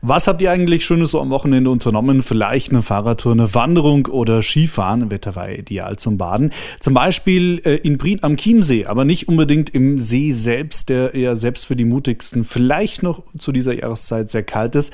[0.00, 2.22] Was habt ihr eigentlich Schönes so am Wochenende unternommen?
[2.22, 5.10] Vielleicht eine Fahrradtour, eine Wanderung oder Skifahren.
[5.10, 6.52] Wetter war ideal zum Baden.
[6.78, 11.34] Zum Beispiel äh, in Brien am Chiemsee, aber nicht unbedingt im See selbst, der eher
[11.34, 14.92] selbst für die mutigsten vielleicht noch zu dieser Jahreszeit sehr kalt ist,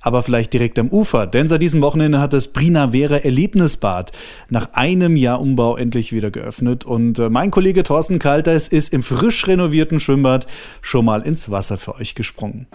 [0.00, 1.26] aber vielleicht direkt am Ufer.
[1.26, 4.12] Denn seit diesem Wochenende hat das Brinavera Erlebnisbad
[4.48, 6.86] nach einem Jahr Umbau endlich wieder geöffnet.
[6.86, 10.46] Und äh, mein Kollege Thorsten Kalteis ist im frisch renovierten Schwimmbad
[10.80, 12.66] schon mal ins Wasser für euch gesprungen.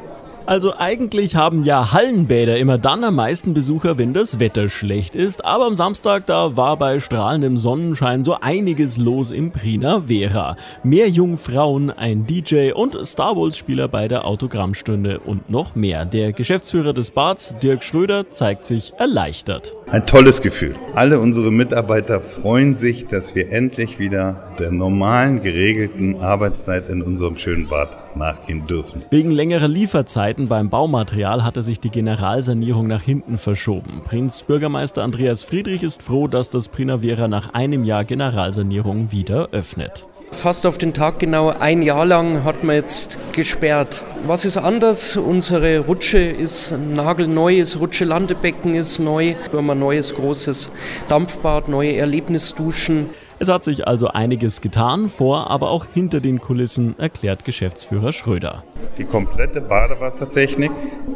[0.48, 5.46] Also eigentlich haben ja Hallenbäder immer dann am meisten Besucher, wenn das Wetter schlecht ist.
[5.46, 10.56] Aber am Samstag, da war bei strahlendem Sonnenschein so einiges los im Primavera.
[10.84, 16.06] Mehr Jungfrauen, ein DJ und Star Wars Spieler bei der Autogrammstunde und noch mehr.
[16.06, 19.76] Der Geschäftsführer des Bads, Dirk Schröder, zeigt sich erleichtert.
[19.92, 20.76] Ein tolles Gefühl.
[20.94, 27.38] Alle unsere Mitarbeiter freuen sich, dass wir endlich wieder der normalen, geregelten Arbeitszeit in unserem
[27.38, 29.04] schönen Bad nachgehen dürfen.
[29.10, 34.02] Wegen längerer Lieferzeiten beim Baumaterial hatte sich die Generalsanierung nach hinten verschoben.
[34.04, 40.08] Prinz Bürgermeister Andreas Friedrich ist froh, dass das Primavera nach einem Jahr Generalsanierung wieder öffnet.
[40.32, 44.02] Fast auf den Tag genau ein Jahr lang hat man jetzt gesperrt.
[44.26, 45.18] Was ist anders?
[45.18, 49.36] Unsere Rutsche ist nagelneu, das Rutsche-Landebecken ist neu.
[49.52, 50.72] Wir haben ein neues großes
[51.10, 53.10] Dampfbad, neue Erlebnisduschen.
[53.42, 58.64] Es hat sich also einiges getan, vor, aber auch hinter den Kulissen, erklärt Geschäftsführer Schröder.
[59.00, 60.70] Die komplette Badewassertechnik,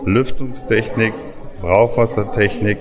[0.06, 1.14] Lüftungstechnik,
[1.62, 2.80] Brauchwassertechnik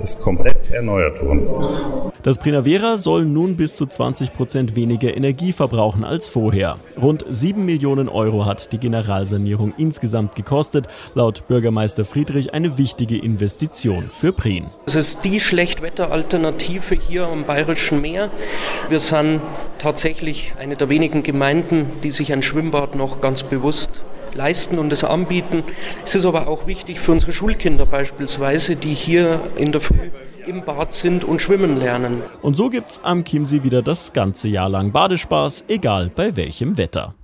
[0.00, 2.12] ist komplett erneuert worden.
[2.22, 6.78] Das Primavera soll nun bis zu 20 Prozent weniger Energie verbrauchen als vorher.
[7.00, 10.88] Rund 7 Millionen Euro hat die Generalsanierung insgesamt gekostet.
[11.14, 14.66] Laut Bürgermeister Friedrich eine wichtige Investition für Prien.
[14.86, 18.30] Es ist die Schlechtwetteralternative hier am Bayerischen Meer.
[18.88, 19.40] Wir sind
[19.78, 24.02] tatsächlich eine der wenigen Gemeinden, die sich ein Schwimmbad noch ganz bewusst
[24.34, 25.64] leisten und es anbieten.
[26.04, 30.10] Es ist aber auch wichtig für unsere Schulkinder beispielsweise, die hier in der Früh
[30.46, 32.22] im Bad sind und schwimmen lernen.
[32.42, 37.14] Und so gibt's am Chiemsee wieder das ganze Jahr lang Badespaß, egal bei welchem Wetter.